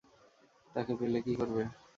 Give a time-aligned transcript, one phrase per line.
[0.75, 1.63] তাকে পেলে কি করবে?